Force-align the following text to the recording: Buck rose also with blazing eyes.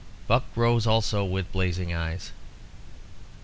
Buck 0.25 0.45
rose 0.55 0.87
also 0.87 1.23
with 1.23 1.51
blazing 1.51 1.93
eyes. 1.93 2.31